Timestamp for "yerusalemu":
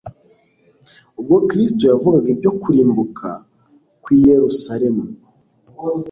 4.27-5.05